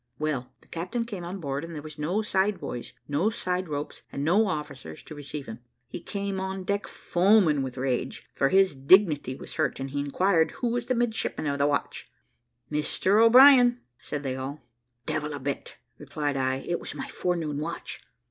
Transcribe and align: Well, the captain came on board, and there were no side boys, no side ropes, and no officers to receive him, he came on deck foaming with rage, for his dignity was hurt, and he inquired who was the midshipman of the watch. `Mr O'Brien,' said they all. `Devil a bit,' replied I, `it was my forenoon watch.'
Well, 0.17 0.51
the 0.61 0.67
captain 0.67 1.05
came 1.05 1.23
on 1.23 1.39
board, 1.39 1.63
and 1.63 1.75
there 1.75 1.81
were 1.83 1.91
no 1.99 2.23
side 2.23 2.59
boys, 2.59 2.93
no 3.07 3.29
side 3.29 3.69
ropes, 3.69 4.01
and 4.11 4.23
no 4.25 4.47
officers 4.47 5.03
to 5.03 5.13
receive 5.13 5.45
him, 5.45 5.59
he 5.89 5.99
came 5.99 6.39
on 6.39 6.63
deck 6.63 6.87
foaming 6.87 7.61
with 7.61 7.77
rage, 7.77 8.27
for 8.33 8.49
his 8.49 8.73
dignity 8.73 9.35
was 9.35 9.53
hurt, 9.57 9.79
and 9.79 9.91
he 9.91 9.99
inquired 9.99 10.49
who 10.53 10.69
was 10.69 10.87
the 10.87 10.95
midshipman 10.95 11.45
of 11.45 11.59
the 11.59 11.67
watch. 11.67 12.09
`Mr 12.71 13.23
O'Brien,' 13.23 13.79
said 13.99 14.23
they 14.23 14.35
all. 14.35 14.63
`Devil 15.05 15.35
a 15.35 15.39
bit,' 15.39 15.77
replied 15.99 16.35
I, 16.35 16.65
`it 16.67 16.79
was 16.79 16.95
my 16.95 17.07
forenoon 17.07 17.59
watch.' 17.59 18.01